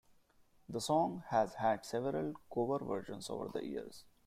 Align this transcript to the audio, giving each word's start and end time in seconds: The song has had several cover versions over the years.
The 0.67 0.81
song 0.81 1.25
has 1.29 1.53
had 1.53 1.85
several 1.85 2.33
cover 2.51 2.83
versions 2.83 3.29
over 3.29 3.49
the 3.53 3.63
years. 3.63 4.03